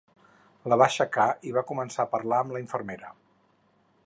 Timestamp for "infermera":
2.67-3.17